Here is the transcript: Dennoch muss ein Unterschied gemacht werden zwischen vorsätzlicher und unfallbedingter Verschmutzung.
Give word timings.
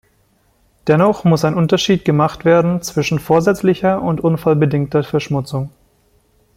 Dennoch 0.87 1.25
muss 1.25 1.45
ein 1.45 1.53
Unterschied 1.53 2.05
gemacht 2.05 2.43
werden 2.43 2.81
zwischen 2.81 3.19
vorsätzlicher 3.19 4.01
und 4.01 4.19
unfallbedingter 4.19 5.03
Verschmutzung. 5.03 5.69